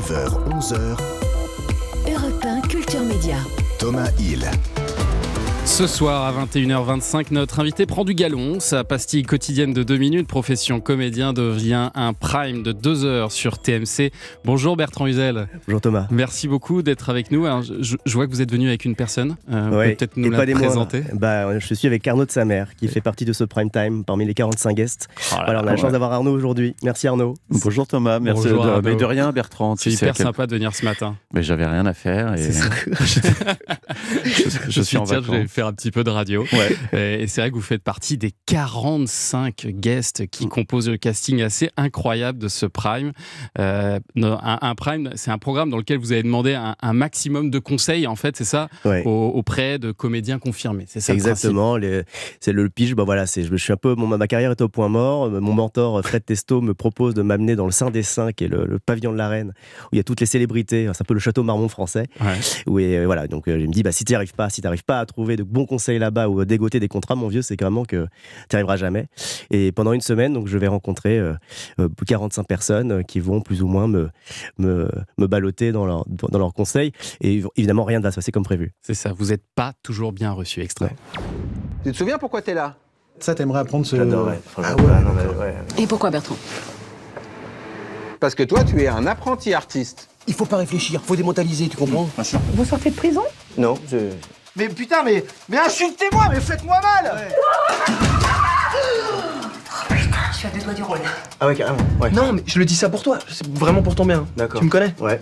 [0.00, 0.96] 9h, 11h.
[2.08, 3.36] Europe 1 Culture Média.
[3.78, 4.79] Thomas Hill.
[5.70, 8.58] Ce soir à 21h25, notre invité prend du galon.
[8.60, 13.58] Sa pastille quotidienne de 2 minutes, profession comédien, devient un prime de 2 heures sur
[13.58, 14.10] TMC.
[14.44, 15.48] Bonjour Bertrand Huzel.
[15.66, 16.06] Bonjour Thomas.
[16.10, 17.46] Merci beaucoup d'être avec nous.
[17.46, 19.36] Alors, je, je, vois que vous êtes venu avec une personne.
[19.50, 19.94] Euh, ouais.
[19.94, 21.02] Peut-être nous la présenter.
[21.14, 24.04] Bah, je suis avec Arnaud de sa mère, qui fait partie de ce prime time
[24.04, 25.08] parmi les 45 guests.
[25.32, 25.92] Oh là voilà, on a la chance ouais.
[25.92, 26.74] d'avoir Arnaud aujourd'hui.
[26.82, 27.34] Merci Arnaud.
[27.48, 28.82] Bonjour Thomas, merci Bonjour, de, Arnaud.
[28.82, 29.76] mais de rien Bertrand.
[29.76, 31.16] C'est hyper quel- sympa de venir ce matin.
[31.32, 32.68] Mais j'avais rien à faire et C'est ça.
[34.24, 35.59] je, je suis en vacances.
[35.60, 36.46] Faire un petit peu de radio.
[36.92, 37.20] Ouais.
[37.22, 41.68] Et c'est vrai que vous faites partie des 45 guests qui composent le casting assez
[41.76, 43.12] incroyable de ce Prime.
[43.58, 47.50] Euh, un, un Prime, c'est un programme dans lequel vous avez demandé un, un maximum
[47.50, 49.02] de conseils, en fait, c'est ça, Ouais.
[49.04, 50.84] auprès de comédiens confirmés.
[50.88, 52.02] C'est ça le Exactement, les-
[52.40, 52.94] c'est le pitch.
[52.94, 55.28] Bah voilà, c'est, je, je suis un peu, mon, ma carrière est au point mort.
[55.30, 58.48] Mon mentor Fred Testo me propose de m'amener dans le Saint des Saints, qui est
[58.48, 59.52] le, le pavillon de la Reine,
[59.84, 60.88] où il y a toutes les célébrités.
[60.94, 62.06] C'est un peu le château Marmont français.
[62.20, 62.26] Ouais.
[62.66, 64.48] Où, et, euh, voilà, donc euh, il me dit, bah si tu n'y arrives pas,
[64.48, 67.14] si tu n'arrives pas à trouver de bons conseils là-bas ou à dégoter des contrats,
[67.14, 68.06] mon vieux, c'est vraiment que
[68.48, 69.06] tu n'y arriveras jamais.
[69.50, 71.34] Et pendant une semaine, donc je vais rencontrer euh,
[71.78, 74.10] euh, 45 personnes euh, qui vont plus ou moins me
[74.58, 76.92] me, me balloter dans leurs dans leurs conseils.
[77.20, 78.72] Et évidemment, rien ne va se passer comme prévu.
[78.82, 80.94] C'est ça, vous n'êtes pas toujours bien reçu, extrait.
[81.84, 82.76] Tu te souviens pourquoi t'es là?
[83.18, 83.96] Ça, t'aimerais apprendre ce.
[83.96, 86.36] Ah ouais, Et pourquoi Bertrand?
[88.18, 90.08] Parce que toi, tu es un apprenti artiste.
[90.26, 92.08] Il faut pas réfléchir, faut démentaliser, tu comprends?
[92.54, 93.22] Vous sortez de prison?
[93.56, 94.10] Non, je,
[94.56, 97.28] Mais putain, mais, mais insultez-moi, mais faites-moi mal
[100.32, 100.98] Je suis à deux doigts du rôle.
[101.38, 101.78] Ah ouais, carrément.
[102.00, 102.10] Ouais.
[102.10, 104.26] Non, mais je le dis ça pour toi, c'est vraiment pour ton bien.
[104.36, 104.60] D'accord.
[104.60, 105.20] Tu me connais Ouais.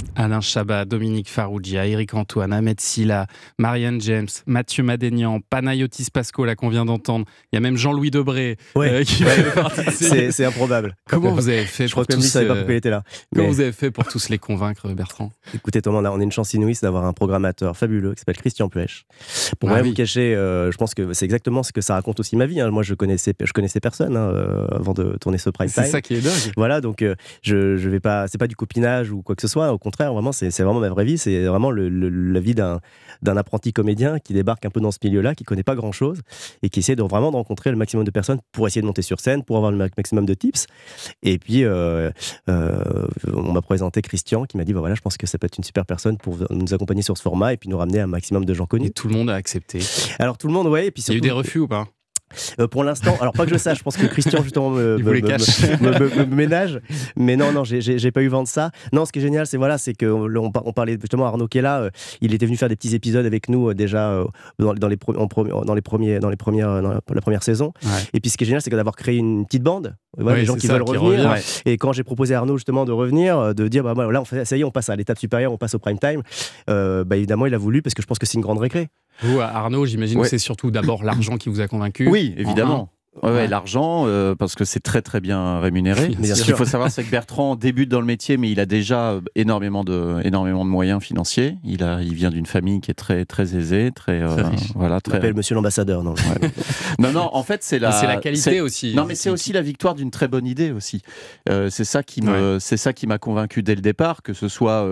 [0.16, 3.26] Alain Chabat, Dominique Farrugia, Eric Antoine, Ahmed Silla,
[3.58, 7.26] Marianne James, Mathieu Madénian, Panayotis Pasco, là qu'on vient d'entendre.
[7.52, 8.90] Il y a même Jean-Louis Debré Ouais.
[8.90, 9.24] euh, qui
[10.32, 10.94] C'est, improbable.
[11.08, 13.02] Comment vous avez fait Je crois pour que tous, pas euh, était là.
[13.34, 15.32] comment Mais vous avez fait pour tous les convaincre, Bertrand?
[15.54, 19.04] Écoutez, Thomas, on a, une chance inouïe, d'avoir un programmateur fabuleux qui s'appelle Christian Puech.
[19.58, 19.90] Pour Ah rien oui.
[19.90, 22.60] vous cacher, euh, je pense que c'est exactement ce que ça raconte aussi ma vie.
[22.60, 22.70] hein.
[22.70, 26.00] Moi, je connaissais, je connaissais personne hein, euh, avant de tourner ce prime C'est ça
[26.00, 26.52] qui est dingue.
[26.56, 29.48] Voilà, donc euh, je, je vais pas, c'est pas du copinage ou quoi que ce
[29.48, 29.72] soit.
[29.72, 31.18] Au contraire, vraiment, c'est, vraiment ma vraie vie.
[31.18, 32.80] C'est vraiment le- le- la vie d'un,
[33.36, 36.20] apprenti comédien qui débarque un peu dans ce milieu-là, qui connaît pas grand-chose
[36.62, 39.02] et qui essaie de vraiment de rencontrer le maximum de personnes pour essayer de monter
[39.02, 40.66] sur scène, pour avoir le ma- maximum de tips.
[41.22, 42.10] Et puis, euh,
[42.48, 45.46] euh, on m'a présenté Christian qui m'a dit, bah voilà, je pense que ça peut
[45.46, 48.06] être une super personne pour nous accompagner sur ce format et puis nous ramener un
[48.06, 48.90] maximum de gens Et connus.
[48.92, 49.80] tout le monde a accepté.
[50.18, 51.86] Alors tout le monde, ouais, et puis Il y a eu des refus ou pas?
[52.60, 54.98] Euh, pour l'instant, alors pas que je sache, je pense que Christian justement me,
[56.26, 56.80] ménage.
[57.16, 58.70] Mais non, non, j'ai- pas eu vent de ça.
[58.92, 61.26] Non, ce qui est génial, c'est voilà, c'est que on, on par- on parlait justement
[61.26, 61.80] Arnaud qui est là.
[61.82, 61.90] euh,
[62.20, 64.24] il était venu faire des petits épisodes avec nous euh, déjà euh,
[64.58, 67.20] dans, dans les pro- en pro- dans les premiers, dans les premières, dans la, la
[67.20, 67.72] première saison.
[67.84, 67.90] Ouais.
[68.12, 69.94] Et puis ce qui est génial, c'est d'avoir créé une petite bande.
[70.18, 71.30] Voilà, Oui, les gens qui ça, veulent qui revenir.
[71.30, 71.42] revient.
[71.64, 74.24] Et quand j'ai proposé à Arnaud justement de revenir, euh, de dire bah voilà, on
[74.26, 76.22] fait, ça y est, on passe à l'étape supérieure, on passe au prime time.
[76.68, 78.88] euh, bah évidemment, il a voulu parce que je pense que c'est une grande récré.
[79.20, 80.24] Vous, Arnaud, j'imagine Ouais.
[80.24, 82.08] que c'est surtout d'abord l'argent qui vous a convaincu.
[82.08, 82.90] Oui, évidemment.
[83.22, 86.08] Ouais, l'argent, euh, parce que c'est très très bien rémunéré.
[86.18, 88.64] Bien Ce qu'il faut savoir, c'est que Bertrand débute dans le métier, mais il a
[88.64, 91.58] déjà euh, énormément de, énormément de moyens financiers.
[91.62, 94.70] Il, a, il vient d'une famille qui est très, très aisée, très, euh, Très riche.
[94.74, 95.18] voilà, On très.
[95.18, 96.02] appelle Monsieur l'ambassadeur.
[96.02, 96.14] Non,
[96.98, 97.92] Non, non, en fait, c'est la.
[97.92, 98.94] C'est la qualité aussi.
[98.94, 101.02] Non, mais c'est aussi la victoire d'une très bonne idée aussi.
[101.50, 104.48] Euh, c'est ça qui me, c'est ça qui m'a convaincu dès le départ, que ce
[104.48, 104.88] soit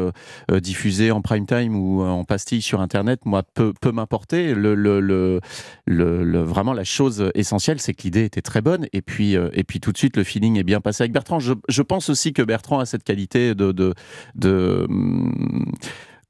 [0.60, 4.54] diffusé en prime time ou en pastille sur Internet, moi, peu, peu m'importer.
[4.54, 5.40] Le, le, le,
[5.86, 8.86] le- le- vraiment, la chose essentielle, c'est que était très bonne.
[8.92, 11.38] Et puis, euh, et puis tout de suite, le feeling est bien passé avec Bertrand.
[11.38, 13.94] Je, pense aussi que Bertrand a cette qualité de, de,
[14.34, 15.72] de hum,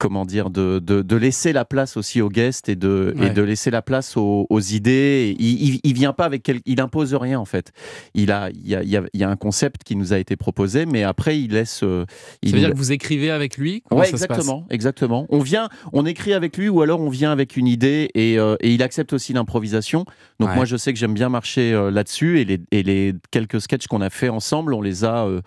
[0.01, 3.27] comment dire, de, de, de laisser la place aussi aux guests et de, Ouais.
[3.27, 5.37] et de laisser la place aux, aux idées.
[5.39, 7.71] Il, il, il vient pas avec, quel- il impose rien en fait.
[8.15, 10.13] Il a, il y a, il y a, il y a un concept qui nous
[10.15, 11.83] a été proposé, mais après il laisse.
[11.85, 12.07] euh,
[12.43, 13.83] il Ça veut dire que vous écrivez avec lui?
[13.91, 14.09] Passe?
[14.11, 15.27] exactement, exactement.
[15.29, 18.57] On vient, on écrit avec lui, ou alors on vient avec une idée et, euh,
[18.61, 20.07] et il accepte aussi l'improvisation.
[20.39, 20.57] Donc Ouais.
[20.57, 23.87] moi, je sais que j'aime bien marcher euh, là-dessus et les, et les quelques sketchs
[23.87, 25.27] qu'on a fait ensemble, on les a.
[25.27, 25.43] euh,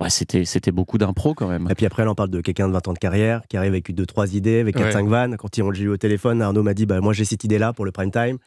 [0.00, 1.68] ouais, c'était, c'était beaucoup d'impro quand même.
[1.70, 3.72] Et puis après, là, on parle de quelqu'un de 20 ans de carrière qui arrive
[3.72, 4.90] avec deux, trois idées, avec Ouais.
[4.90, 5.36] 4-5 vannes.
[5.36, 7.84] Quand on l'a eu au téléphone, Arnaud m'a dit bah, Moi, j'ai cette idée-là pour
[7.84, 8.38] le prime time.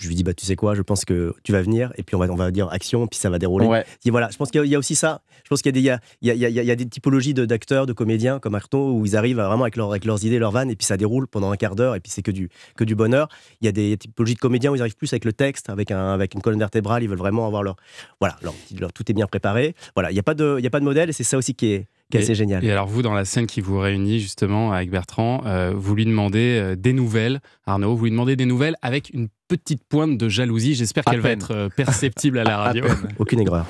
[0.00, 1.92] Je lui dis bah, Tu sais quoi, je pense que tu vas venir.
[1.96, 3.66] Et puis, on va, on va dire action, puis ça va dérouler.
[3.66, 3.84] Ouais.
[4.04, 5.22] Et voilà, je pense qu'il y, a- y aussi ça.
[5.44, 6.72] Je pense qu'il y a des, il y a, il y a- il y a-
[6.72, 9.90] y des typologies de- d'acteurs, de, comédiens comme Arnaud où ils arrivent vraiment avec, leur-
[9.90, 12.10] avec leurs idées, leurs vannes, et puis ça déroule pendant un quart d'heure, et puis
[12.12, 13.28] c'est que du, que du bonheur.
[13.60, 15.90] Il y a des typologies de comédiens où ils arrivent plus avec le texte, avec,
[15.90, 17.76] un, avec une colonne vertébrale, ils veulent vraiment avoir leur.
[18.20, 19.74] Voilà, leur, leur- tout est bien préparé.
[19.94, 21.36] Voilà, il n'y a, pas de- il y a pas de modèle, et c'est ça
[21.38, 22.64] aussi qui est, qui est Et- assez génial.
[22.64, 26.04] Et alors vous, dans la scène qui vous réunit justement avec Bertrand, euh, vous lui
[26.06, 30.28] demandez euh, des nouvelles, Arnaud, vous lui demandez des nouvelles avec une petite pointe de
[30.28, 30.74] jalousie.
[30.74, 32.84] J'espère qu'elle va être euh, perceptible à la radio.
[33.18, 33.66] Aucune aigreur.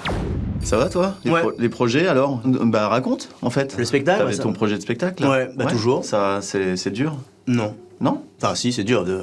[0.63, 1.15] Ça va toi?
[1.25, 1.41] Les, Ouais.
[1.41, 2.41] pro- les projets alors?
[2.45, 3.77] Bah raconte en fait.
[3.79, 6.05] Le spectacle T'avais ouais, ça- ton projet de spectacle là Ouais, bah, toujours.
[6.05, 7.17] Ça, c'est dur?
[7.47, 7.75] Non.
[8.01, 8.23] Non?
[8.43, 9.23] Enfin, si, c'est dur de.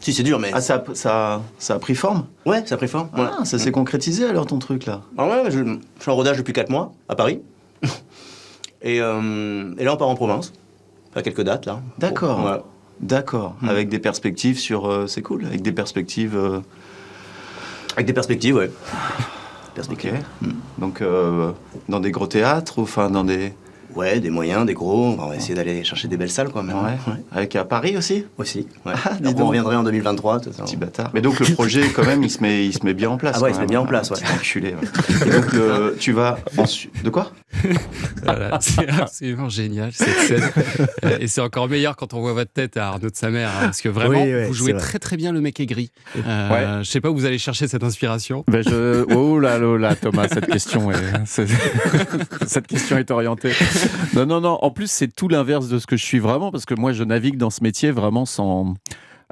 [0.00, 0.50] Si, c'est dur, mais.
[0.52, 2.26] Ah, ça, a- ça, ça a pris forme?
[2.46, 3.08] Ouais, ça a pris forme.
[3.16, 3.24] Ouais.
[3.38, 6.36] Ah, ça s'est concrétisé alors ton truc là Ah ouais, je, je suis en rodage
[6.36, 7.40] depuis 4 mois, à Paris.
[8.84, 10.52] Et, euh, et là, on part en province.
[11.16, 11.80] À quelques dates, là.
[11.98, 12.44] D'accord.
[12.44, 12.60] Ouais.
[13.00, 13.56] D'accord.
[13.62, 13.68] Mm.
[13.68, 14.86] Avec des perspectives sur.
[14.88, 16.36] euh, c'est cool, avec des perspectives.
[16.36, 16.60] euh,
[17.96, 18.70] Avec des perspectives, ouais.
[19.74, 20.14] Perspectives.
[20.78, 21.50] Donc euh,
[21.88, 23.52] dans des gros théâtres ou enfin dans des.
[23.96, 25.14] Ouais, des moyens, des gros.
[25.20, 26.76] On va essayer d'aller chercher des belles salles, quoi, même.
[26.76, 26.96] Ouais.
[27.30, 28.66] Avec à Paris aussi Aussi.
[28.84, 28.92] Ouais.
[29.04, 29.48] Ah, dis on donc.
[29.48, 30.40] reviendrait en 2023.
[30.40, 30.64] tout ça.
[30.64, 31.10] Petit bâtard.
[31.14, 33.36] Mais donc le projet, quand même, il se met, il se met bien en place.
[33.38, 34.16] Ah ouais, il se met bien en place, ouais.
[34.34, 34.74] enculé.
[34.74, 35.26] ouais.
[35.28, 36.38] Et donc le- tu vas.
[37.04, 37.30] De quoi?
[38.24, 40.50] Voilà, c'est absolument génial cette scène.
[41.04, 43.50] Euh, Et c'est encore meilleur quand on voit votre tête à Arnaud de sa mère,
[43.50, 45.90] hein, parce que vraiment, Oui, ouais, vous jouez très très bien le mec aigri.
[46.16, 46.48] Euh,
[46.78, 46.84] Ouais.
[46.84, 48.44] Je sais pas où vous allez chercher cette inspiration.
[48.48, 49.04] Ben je...
[49.14, 50.96] Oh là là là, Thomas, cette question est...
[52.46, 53.52] cette question est orientée.
[54.14, 54.58] Non, non, non.
[54.62, 57.04] En plus, c'est tout l'inverse de ce que je suis vraiment, parce que moi, je
[57.04, 58.74] navigue dans ce métier vraiment sans...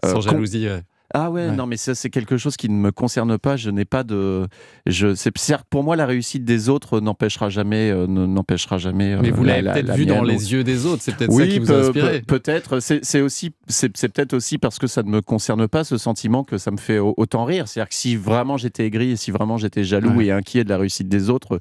[0.04, 0.68] euh, Sans jalousie.
[0.68, 0.82] ouais.
[1.14, 1.56] Ah ouais, Ouais.
[1.56, 3.56] non, mais ça, c'est quelque chose qui ne me concerne pas.
[3.56, 4.46] Je n'ai pas de...
[4.86, 5.14] Je...
[5.14, 7.90] C'est certes, pour moi, la réussite des autres n'empêchera jamais...
[7.90, 9.16] euh, ne- n'empêchera jamais...
[9.16, 11.14] Mais euh, vous la- l'avez la- peut-être la vu dans les yeux des autres, c'est
[11.16, 12.22] peut-être Oui, ça qui vous a inspiré.
[12.22, 12.80] peut-être.
[12.80, 15.96] C'est c'est aussi, c'est c'est peut-être aussi parce que ça ne me concerne pas ce
[15.98, 17.68] sentiment que ça me fait au- autant rire.
[17.68, 20.26] C'est-à-dire que si vraiment j'étais aigri et si vraiment j'étais jaloux Ouais.
[20.26, 21.60] et inquiet de la réussite des autres,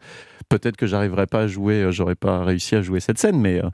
[0.59, 3.39] peut-être que j'arriverais pas à jouer, euh, j'aurais pas réussi à jouer cette scène.
[3.39, 3.69] Mais euh,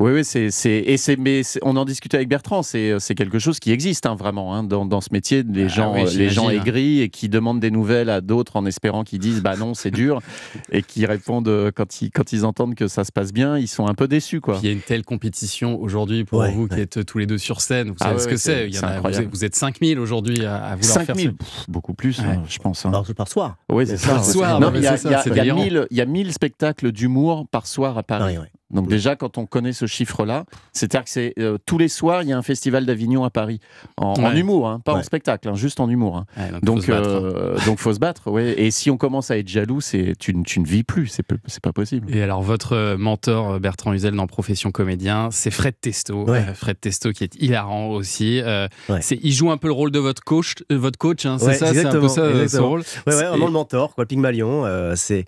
[0.00, 2.62] oui, oui, c'est, c'est, et c'est, mais c'est- on en discutait avec Bertrand.
[2.62, 5.42] C'est, c'est quelque chose qui existe hein, vraiment hein, dans, dans ce métier.
[5.42, 8.56] Les Ah gens, oui, euh, les gens aigris et qui demandent des nouvelles à d'autres
[8.56, 10.20] en espérant qu'ils disent bah non, c'est dur,
[10.72, 13.68] et qui répondent euh, quand ils, quand ils entendent que ça se passe bien, ils
[13.68, 14.54] sont un peu déçus quoi.
[14.54, 17.26] Puis il y a une telle compétition aujourd'hui pour Ouais, vous qui êtes tous les
[17.26, 17.88] deux sur scène.
[17.88, 18.52] Vous Ah savez ouais, ce que c'est.
[18.54, 18.86] c'est- Il y en c'est
[19.18, 22.24] a- vous, vous êtes 5000 aujourd'hui à, à vouloir 5000, faire pff, beaucoup plus, Ouais.
[22.26, 22.84] hein, je pense.
[22.86, 22.90] hein.
[22.90, 23.56] Par, par soir.
[23.70, 24.10] Oui, c'est ça.
[24.10, 25.62] Par soir, il y a, c'est ça, il y a- c'est il y a délirant.
[25.62, 28.38] 1000 il y a 1000 spectacles d'humour par soir à Paris.
[28.38, 28.50] Ouais.
[28.70, 32.28] Donc déjà, quand on connaît ce chiffre-là, c'est-à-dire que c'est euh, tous les soirs, il
[32.28, 33.60] y a un festival d'Avignon à Paris
[33.96, 36.18] en, humour, hein, pas en spectacle, hein, juste en humour.
[36.18, 36.26] hein.
[36.36, 38.30] Ouais, donc, Donc, euh, faut se battre.
[38.30, 38.60] Ouais.
[38.60, 41.62] Et si on commence à être jaloux, c'est tu, ne- tu ne vis plus, c'est
[41.62, 42.14] pas possible.
[42.14, 46.28] Et alors, votre euh, mentor euh, Bertrand Huzel dans Profession Comédien, c'est Fred Testo.
[46.28, 48.40] Euh, Fred Testo qui est hilarant aussi.
[48.42, 48.68] Euh,
[49.00, 51.72] c'est- il joue un peu le rôle de votre coach, euh, votre coach c'est ça,
[51.72, 52.68] c'est un peu ça euh, exactement.
[52.68, 52.80] rôle?
[53.06, 54.66] Ouais, ouais, vraiment le mentor, quoi, le Pygmalion.
[54.66, 55.24] euh, c'est,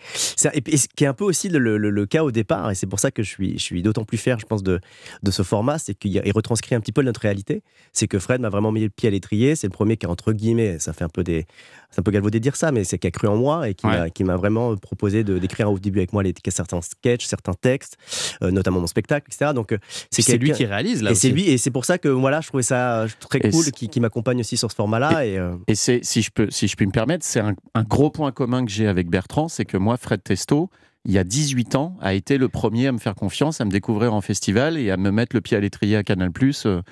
[0.52, 2.87] et, et qui est un peu aussi le, le- le cas au départ, et c'est
[2.87, 4.80] pour ça que je suis, je suis d'autant plus fier, je pense, de,
[5.22, 7.62] de ce format, c'est qu'il a- retranscrit un petit peu notre réalité.
[7.92, 9.56] C'est que Fred m'a vraiment mis le pied à l'étrier.
[9.56, 11.46] C'est le premier qui, entre guillemets, ça fait un peu des,
[11.90, 13.74] c'est un peu galvaudé de dire ça, mais c'est qui a cru en moi et
[13.74, 14.10] qui Ouais.
[14.24, 17.96] m'a, vraiment proposé d'écrire au début avec moi les, certains sketchs, certains textes,
[18.42, 19.52] euh, notamment mon spectacle, etc.
[19.54, 19.78] Donc, euh,
[20.10, 22.48] c'est lui qui réalise là et c'est lui, et c'est pour ça que voilà, je
[22.48, 25.26] trouvais ça euh, très Et cool qui, qui m'accompagne aussi sur ce format-là.
[25.26, 27.82] Et, euh, Et c'est, si je peux, si je puis me permettre, c'est un, un
[27.82, 30.70] gros point commun que j'ai avec Bertrand, c'est que moi, Fred Testo,
[31.06, 33.70] il y a 18 ans, a été le premier à me faire confiance, à me
[33.70, 36.31] découvrir en festival et à me mettre le pied à l'étrier à Canal+.
[36.67, 36.82] euh,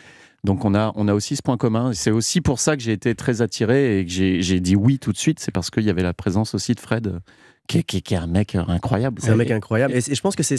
[0.45, 1.91] Donc on a, on a aussi ce point commun.
[1.91, 4.99] Et C'est aussi pour ça que j'ai été très attiré et que j'ai, dit oui
[4.99, 5.41] tout de suite.
[5.41, 7.21] C'est parce qu'il y avait la présence aussi de Fred,
[7.69, 9.21] qui, est- qui est- qui est un mec euh, incroyable.
[9.23, 9.93] C'est un mec incroyable.
[9.95, 10.59] Et, c'est- je pense que c'est,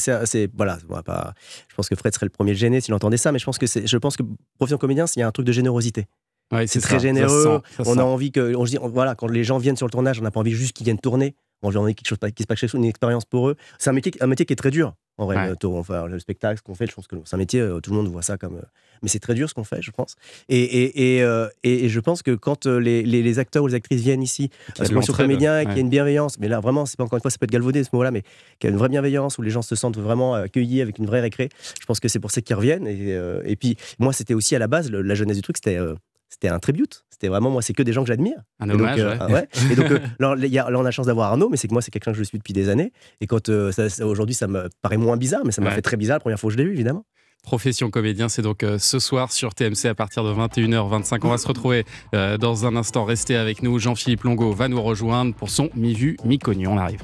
[0.56, 1.34] voilà, pas,
[1.70, 3.66] je pense que Fred serait le premier gêné s'il entendait ça, mais je pense que
[3.68, 4.24] c'est, je pense que
[4.60, 6.06] profession comédien, il y a un truc de générosité.
[6.52, 7.62] Ouais, C'est très ça généreux.
[7.64, 8.00] sent, ça on sent.
[8.00, 10.40] a envie que, on voilà, quand les gens viennent sur le tournage, on n'a pas
[10.40, 11.36] envie juste qu'ils viennent tourner.
[11.62, 13.56] On a envie quelque chose qui se passe chose, une expérience pour eux.
[13.80, 14.94] C'est un métier, un métier qui est très dur.
[15.18, 15.50] En vrai, Ouais.
[15.50, 17.92] le, enfin, le spectacle, ce qu'on fait, je pense que c'est un métier, euh, tout
[17.92, 18.56] le monde voit ça comme.
[18.56, 18.62] euh,
[19.02, 20.16] mais c'est très dur ce qu'on fait, je pense.
[20.48, 23.74] Et, et, et, euh, et- je pense que quand les, les- les acteurs ou les
[23.76, 26.86] actrices viennent ici, à ce l'entraide, comédien, qu'il y a une bienveillance, mais là vraiment,
[26.86, 28.22] c'est pas encore une fois, ça peut être galvaudé ce mot-là, mais
[28.60, 31.06] qu'il y a une vraie bienveillance où les gens se sentent vraiment accueillis avec une
[31.06, 31.50] vraie récré.
[31.82, 32.88] Je pense que c'est pour ça qu'ils reviennent.
[32.88, 35.58] Et, euh, et puis, moi, c'était aussi à la base, le- la jeunesse du truc,
[35.58, 35.78] c'était.
[35.78, 35.96] euh,
[36.30, 37.04] c'était un tribute.
[37.10, 38.38] C'était vraiment, moi, c'est que des gens que j'admire.
[38.60, 39.00] Un Et donc, hommage.
[39.00, 39.18] euh, ouais.
[39.20, 39.48] ah ouais.
[39.72, 41.68] Et donc, euh, là, y a- là, on a la chance d'avoir Arnaud, mais c'est
[41.68, 42.94] que moi, c'est quelqu'un que je suis depuis des années.
[43.20, 45.76] Et quand euh, ça- ça- aujourd'hui, ça me paraît moins bizarre, mais ça m'a Ouais.
[45.76, 47.06] fait très bizarre la première fois que je l'ai vu, évidemment.
[47.44, 51.20] Profession comédien, c'est donc euh, ce soir sur TMC à partir de 21h25.
[51.24, 53.06] On va se retrouver euh, dans un instant.
[53.06, 53.80] Restez avec nous.
[53.80, 56.68] Jean-Philippe Longo va nous rejoindre pour son Mi-Vu, Mi-Connu.
[56.68, 57.02] On arrive.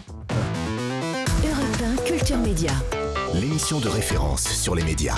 [1.43, 2.71] Europe 1 Culture Média.
[3.33, 5.15] L'émission de référence sur les médias.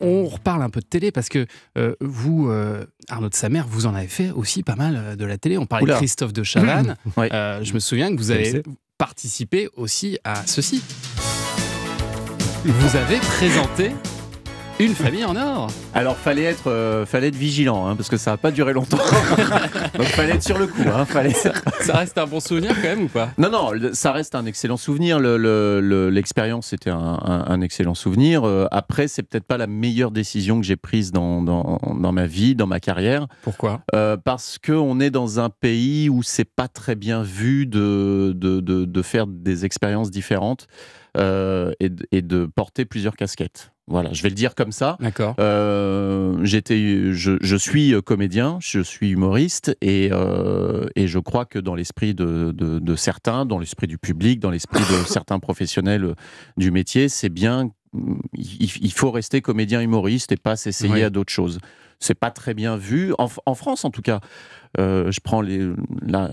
[0.00, 3.86] On reparle un peu de télé parce que euh, vous, euh, Arnaud de Samer, vous
[3.86, 5.58] en avez fait aussi pas mal euh, de la télé.
[5.58, 5.94] On parlait Oula.
[5.94, 6.96] de Christophe de Chavannes.
[7.16, 7.32] Ouais.
[7.32, 8.62] Euh, je me souviens que vous avez
[8.96, 10.82] participé aussi à ceci.
[12.64, 13.92] Vous avez présenté
[14.80, 18.30] Une famille en or Alors, fallait être, euh, fallait être vigilant, hein, parce que ça
[18.30, 18.96] n'a pas duré longtemps.
[19.98, 20.82] Donc, fallait être sur le coup.
[20.86, 21.32] Hein, fallait...
[21.32, 23.30] Ça reste un bon souvenir quand même ou pas?
[23.38, 25.18] Non, non, le- ça reste un excellent souvenir.
[25.18, 28.46] Le- le- le- L'expérience, c'était un, un- un excellent souvenir.
[28.46, 32.26] Euh, après, c'est peut-être pas la meilleure décision que j'ai prise dans, dans, dans ma
[32.26, 33.26] vie, dans ma carrière.
[33.42, 33.80] Pourquoi?
[33.96, 38.60] Euh, Parce qu'on est dans un pays où c'est pas très bien vu de, de,
[38.60, 40.68] de, de faire des expériences différentes
[41.16, 43.72] euh, et, de- et de porter plusieurs casquettes.
[43.90, 44.98] Voilà, je vais le dire comme ça.
[45.00, 45.34] D'accord.
[45.38, 51.58] Euh, j'étais, je, je suis comédien, je suis humoriste, et, euh, et je crois que
[51.58, 56.14] dans l'esprit de, de- de certains, dans l'esprit du public, dans l'esprit de certains professionnels
[56.58, 57.70] du métier, c'est bien,
[58.34, 61.02] il, faut rester comédien humoriste et pas s'essayer Oui.
[61.02, 61.58] à d'autres choses.
[62.00, 64.20] C'est pas très bien vu, en, en France en tout cas.
[64.78, 65.66] Euh, je prends les,
[66.02, 66.30] là,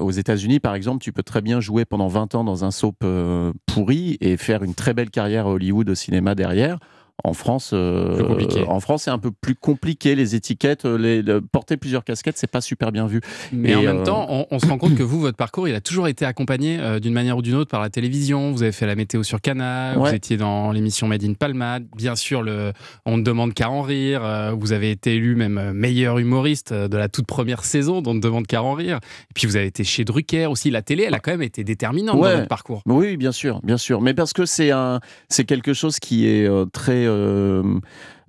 [0.00, 2.96] aux États-Unis, par exemple, tu peux très bien jouer pendant 20 ans dans un soap
[3.04, 6.78] euh, pourri et faire une très belle carrière à Hollywood au cinéma derrière.
[7.24, 10.14] En France, euh, en France, c'est un peu plus compliqué.
[10.14, 13.20] Les étiquettes, euh, les, porter plusieurs casquettes, c'est pas super bien vu.
[13.52, 15.66] Mais Et, en même euh, temps, on, on se rend compte que vous, votre parcours,
[15.66, 18.52] il a toujours été accompagné euh, d'une manière ou d'une autre par la télévision.
[18.52, 20.10] Vous avez fait la météo sur Canal, Ouais.
[20.10, 21.86] vous étiez dans l'émission Made in Palmade.
[21.96, 22.72] Bien sûr, le
[23.04, 24.54] On ne demande qu'à en rire.
[24.56, 28.46] vous avez été élu même meilleur humoriste de la toute première saison d'On ne demande
[28.46, 28.98] qu'à en rire.
[29.30, 30.70] Et puis vous avez été chez Drucker aussi.
[30.70, 32.30] La télé, elle a quand même été déterminante Ouais.
[32.30, 32.82] dans votre parcours.
[32.86, 34.00] Oui, bien sûr, bien sûr.
[34.00, 37.80] Mais parce que c'est un, c'est quelque chose qui est très euh,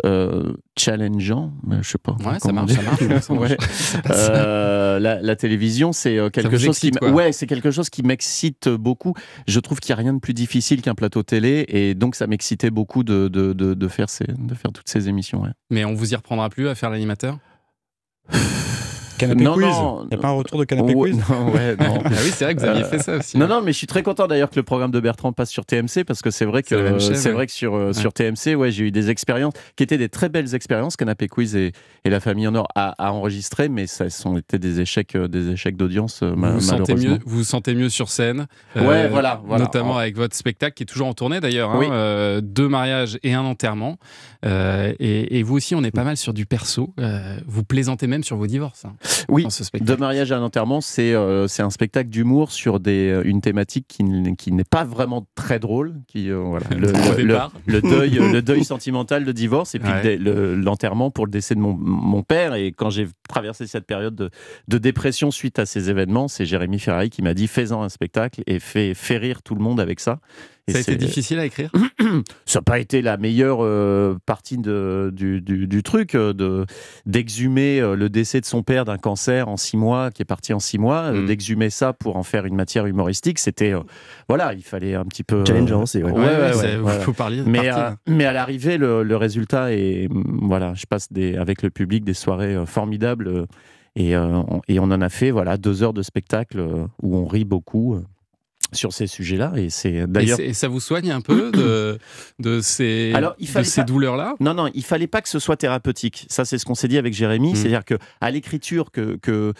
[0.05, 1.51] euh, challengeant.
[1.65, 2.13] mais Je sais pas.
[2.25, 2.81] Ouais, ça marche, dire.
[2.81, 2.99] ça marche.
[3.23, 3.49] ça marche.
[3.51, 3.57] Ouais.
[4.09, 8.03] Euh, la, la télévision, c'est euh, quelque chose qui, excite, ouais, c'est quelque chose qui
[8.03, 9.13] m'excite beaucoup.
[9.47, 12.27] Je trouve qu'il n'y a rien de plus difficile qu'un plateau télé, et donc ça
[12.27, 15.41] m'excitait beaucoup de, de, de, de faire ces, de faire toutes ces émissions.
[15.43, 15.49] ouais.
[15.69, 17.37] Mais on vous y reprendra plus à faire l'animateur?
[19.19, 19.65] Canapé Non, quiz.
[19.65, 20.01] non.
[20.03, 21.99] Il n'y a pas un retour de canapé Ouais, quiz non, ouais, non.
[22.05, 23.37] Ah oui, c'est vrai que vous aviez Euh, fait ça aussi.
[23.37, 25.65] Non, non, mais je suis très content d'ailleurs que le programme de Bertrand passe sur
[25.65, 27.31] TMC parce que c'est vrai que c'est ouais.
[27.33, 30.29] vrai que sur euh, sur TMC, ouais, j'ai eu des expériences qui étaient des très
[30.29, 30.95] belles expériences.
[30.95, 31.71] Canapé Quiz et,
[32.05, 35.27] et La Famille en Or a, a enregistré, mais ça sont été des échecs, euh,
[35.27, 37.11] des échecs d'audience ma- vous vous sentez malheureusement.
[37.11, 38.47] mieux, vous vous sentez mieux sur scène.
[38.77, 39.65] euh, Ouais, voilà, voilà.
[39.65, 41.71] Notamment En- avec votre spectacle qui est toujours en tournée d'ailleurs.
[41.71, 43.97] hein, euh, deux mariages et un enterrement.
[44.45, 46.93] Euh, et, et vous aussi, on est pas mal sur du perso.
[46.99, 48.85] Euh, vous plaisantez même sur vos divorces.
[48.85, 48.93] hein,
[49.27, 49.47] Oui.
[49.81, 53.41] De mariage à un enterrement, c'est euh, c'est un spectacle d'humour sur des, euh, une
[53.41, 54.03] thématique qui,
[54.51, 56.91] n'est pas vraiment très drôle, qui euh, voilà, le,
[57.23, 57.37] le-
[57.67, 60.17] le deuil, le deuil sentimental de divorce et puis Ouais.
[60.17, 62.53] le le- l'enterrement pour le décès de mon, mon père.
[62.55, 64.29] Et quand j'ai traversé cette période de,
[64.67, 68.41] de dépression suite à ces événements, c'est Jérémy Ferrari qui m'a dit fais-en un spectacle
[68.47, 70.19] et fais, fais rire tout le monde avec ça.
[70.67, 71.71] Et Ça a été difficile à écrire?
[72.45, 76.65] Ça n'a pas été la meilleure euh, partie de, du, du- du truc, euh, de,
[77.07, 80.53] d'exhumer euh, le décès de son père d'un cancer en six mois, qui est parti
[80.53, 81.25] en six mois, Mm.
[81.25, 83.39] d'exhumer ça pour en faire une matière humoristique.
[83.39, 83.79] C'était, euh,
[84.27, 85.43] voilà, il fallait un petit peu.
[85.43, 86.01] Challengeant ouais.
[86.03, 86.99] ouais, ouais, c'est- ouais, vous- voilà.
[86.99, 87.41] faut parler.
[87.47, 90.07] Mais, euh, mais à l'arrivée, le, le résultat est.
[90.07, 93.18] mm, Voilà, je passe des, avec le public des soirées euh, formidables.
[93.27, 93.45] Euh,
[93.95, 97.17] et, euh, on, et on en a fait voilà, deux heures de spectacle euh, où
[97.17, 97.99] on rit beaucoup
[98.71, 99.53] sur ces sujets-là.
[99.55, 100.39] Et c'est d'ailleurs.
[100.39, 101.97] et ça vous soigne un peu de,
[102.37, 104.35] de ces, Alors, il de ces pas- douleurs-là?
[104.39, 106.27] Non, non, il fallait pas que ce soit thérapeutique.
[106.29, 107.53] Ça, c'est ce qu'on s'est dit avec Jérémy.
[107.53, 107.55] Mm.
[107.55, 109.53] C'est-à-dire que à l'écriture, que, que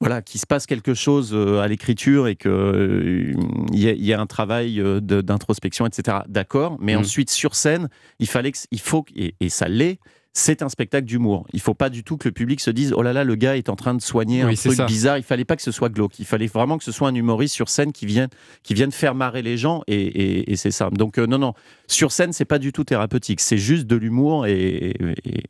[0.00, 3.34] voilà, qu'il se passe quelque chose à l'écriture et que
[3.72, 6.18] il y, y ait un travail d'introspection, etc.
[6.28, 6.78] D'accord.
[6.80, 7.00] Mais Mm.
[7.00, 9.98] ensuite, sur scène, il fallait que, il faut, et, et ça l'est.
[10.36, 11.46] C'est un spectacle d'humour.
[11.52, 13.56] Il faut pas du tout que le public se dise oh là là le gars
[13.56, 14.84] est en train de soigner Oui, un truc ça.
[14.84, 15.16] bizarre.
[15.16, 16.18] Il fallait pas que ce soit glauque.
[16.18, 18.28] Il fallait vraiment que ce soit un humoriste sur scène qui vienne
[18.64, 20.90] qui vienne faire marrer les gens et, et- et c'est ça.
[20.90, 21.54] Donc euh, non non
[21.86, 23.40] sur scène c'est pas du tout thérapeutique.
[23.40, 25.42] C'est juste de l'humour et, et-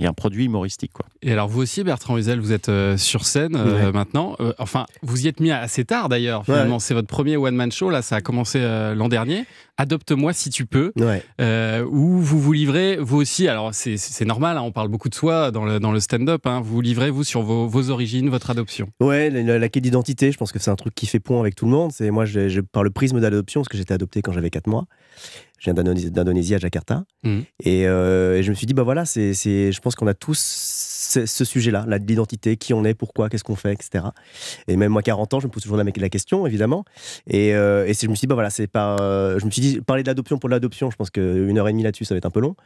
[0.00, 1.06] et un produit humoristique quoi.
[1.22, 3.92] Et alors vous aussi, Bertrand Huzel, vous êtes euh, sur scène euh, Ouais.
[3.92, 4.36] maintenant.
[4.40, 6.44] Euh, enfin, vous y êtes mis assez tard d'ailleurs.
[6.44, 7.90] Finalement, c'est votre premier one-man show.
[7.90, 9.44] Là, ça a commencé l'an dernier.
[9.78, 10.92] Adopte-moi si tu peux.
[10.96, 11.22] Ouais.
[11.90, 15.50] où vous vous livrez, vous aussi, alors c'est- normal, hein, on parle beaucoup de soi
[15.50, 18.50] dans le, dans le stand-up, hein, vous vous livrez, vous, sur vos, vos origines, votre
[18.50, 18.88] adoption.
[19.00, 21.54] Ouais, la, la quête d'identité, je pense que c'est un truc qui fait point avec
[21.54, 21.90] tout le monde.
[21.92, 24.50] C'est moi, je, je- par le prisme de l'adoption, parce que j'étais adopté quand j'avais
[24.50, 24.86] 4 mois.
[25.62, 27.04] Je viens d'Indonésie à Jakarta.
[27.62, 30.36] Et, euh, et je me suis dit, bah voilà, c'est, je pense qu'on a tous
[30.36, 34.06] ce, ce sujet-là, là, de l'identité, qui on est, pourquoi, qu'est-ce qu'on fait, etc.
[34.66, 36.84] Et même moi, 40 ans, je me pose toujours la, la question, évidemment.
[37.28, 38.96] Et, euh, et je me suis dit, bah voilà, c'est pas.
[39.00, 41.72] euh, je me suis dit, parler de l'adoption pour l'adoption, je pense qu'une heure et
[41.72, 42.56] demie là-dessus, ça va être un peu long.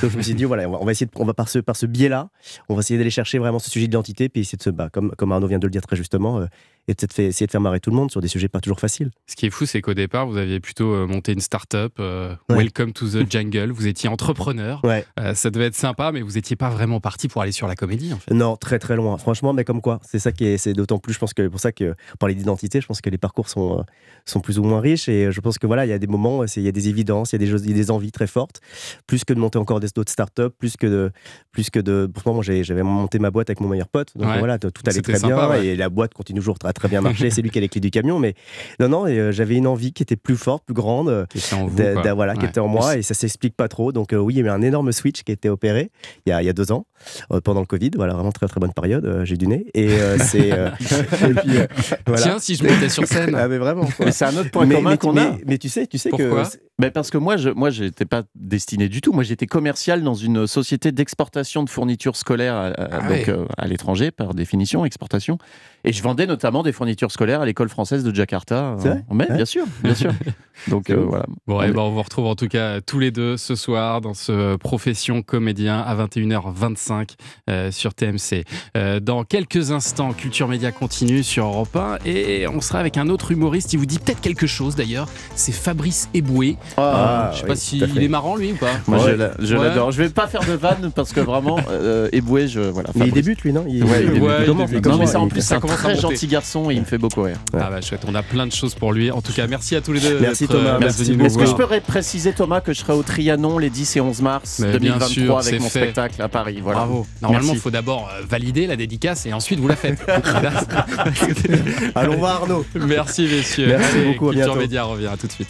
[0.00, 1.50] Donc je me suis dit, voilà, on va, on va essayer, de, on va par
[1.50, 2.30] ce, par ce biais-là,
[2.70, 5.10] on va essayer d'aller chercher vraiment ce sujet d'identité, puis essayer de se, bah, comme,
[5.18, 6.40] comme Arnaud vient de le dire très justement,
[6.88, 9.10] et peut-être essayer de faire marrer tout le monde sur des sujets pas toujours faciles.
[9.26, 11.94] Ce qui est fou, c'est qu'au départ, vous aviez plutôt euh, monté une start-up.
[12.00, 12.56] euh, Ouais.
[12.56, 13.70] Welcome to the jungle.
[13.72, 14.80] Vous étiez entrepreneur.
[14.84, 15.04] Ouais.
[15.18, 17.74] Euh, ça devait être sympa, mais vous n'étiez pas vraiment parti pour aller sur la
[17.74, 18.12] comédie.
[18.12, 18.32] En fait.
[18.32, 19.16] Non, très très loin.
[19.18, 21.60] Franchement, mais comme quoi, c'est ça qui est, c'est d'autant plus, je pense que pour
[21.60, 23.84] ça que parlait d'identité, je pense que les parcours sont
[24.24, 26.44] sont plus ou moins riches et je pense que voilà, il y a des moments,
[26.44, 28.10] il y a des évidences, il y a des choses, il y a des envies
[28.10, 28.60] très fortes,
[29.06, 31.12] plus que de monter encore d'autres startups, plus que de
[31.52, 32.06] plus que de.
[32.12, 34.38] Pour moi, j'avais monté ma boîte avec mon meilleur pote, donc Ouais.
[34.40, 37.30] voilà, tout allait très sympa, bien et la boîte continue toujours très très bien marcher.
[37.30, 38.34] c'est lui qui a les clés du camion, mais
[38.80, 41.08] non non, et, euh, j'avais une envie qui était plus forte, plus grande.
[41.08, 42.02] euh, Qui était en vous, d'a- quoi.
[42.02, 43.92] d'a- voilà, qui était en moi et ça s'explique pas trop.
[43.92, 45.90] Donc euh, oui, il y a eu un énorme switch qui a été opéré
[46.26, 46.86] il y a, il y a deux ans
[47.32, 47.90] euh, pendant le Covid.
[47.96, 49.04] Voilà, vraiment très très bonne période.
[49.04, 51.66] euh, j'ai du nez et euh, c'est euh, et puis, euh,
[52.06, 52.22] voilà.
[52.22, 53.34] Tiens, si je montais sur scène.
[53.38, 53.84] Ah mais vraiment.
[53.86, 54.06] quoi.
[54.06, 55.36] Mais c'est un autre point mais, commun mais- qu'on mais- a.
[55.46, 58.22] mais tu sais, tu sais Pourquoi que Ben parce que moi, je moi, j'étais pas
[58.34, 59.12] destiné du tout.
[59.12, 63.24] Moi, j'étais commercial dans une société d'exportation de fournitures scolaires à, à- Ah donc, ouais.
[63.28, 65.38] euh, à l'étranger, par définition, exportation.
[65.84, 68.76] Et je vendais notamment des fournitures scolaires à l'école française de Jakarta.
[68.78, 69.36] C'est vrai en mai, Ouais.
[69.36, 70.10] bien sûr, bien sûr.
[70.68, 71.26] Donc euh, voilà.
[71.46, 73.54] Bon, On eh est- ben, on vous retrouve en tout cas tous les deux ce
[73.54, 77.10] soir dans ce Profession Comédien à 21h25
[77.50, 78.44] euh, sur TMC.
[78.76, 83.08] Euh, dans quelques instants, Culture Média continue sur Europe 1 et on sera avec un
[83.08, 83.72] autre humoriste.
[83.74, 85.08] Il vous dit peut-être quelque chose d'ailleurs.
[85.34, 86.56] C'est Fabrice Eboué.
[86.78, 88.04] Ah, je sais oui, pas s'il fait.
[88.04, 88.72] est marrant lui ou pas?
[88.86, 89.16] Moi, je Ouais.
[89.16, 89.68] l'a- je Ouais.
[89.68, 89.90] l'adore.
[89.92, 92.90] Je vais pas faire de vanne parce que vraiment, euh, Eboué, je voilà.
[92.94, 93.64] Mais il débute lui, non?
[93.68, 94.22] Il, Ouais, il débute.
[94.22, 94.86] Ouais, il commence, débute.
[94.86, 96.80] Non, mais ça en plus, ça c'est un commence à très gentil garçon et il
[96.80, 97.36] me fait beaucoup rire.
[97.54, 99.10] Ah bah chouette, on a plein de choses pour lui.
[99.10, 100.18] En tout cas, merci à tous les deux.
[100.20, 103.02] Merci, Thomas, euh, merci Est-ce que je peux ré- préciser, Thomas, que je serai au
[103.02, 105.80] Trianon les 10 et 11 mars Mais bien 2023 sûr, avec mon fait.
[105.80, 106.80] spectacle à Paris voilà.
[106.80, 107.06] Bravo.
[107.22, 109.98] Normalement, il faut d'abord euh, valider la dédicace et ensuite vous la faites.
[111.94, 112.64] Allons voir Arnaud.
[112.74, 113.66] Merci messieurs.
[113.68, 114.56] Merci Allez, beaucoup, à Culture.
[114.56, 115.48] Média revient à tout de suite.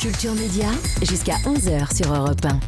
[0.00, 0.66] Culture Média,
[1.02, 2.60] jusqu'à 11h sur Europe 1.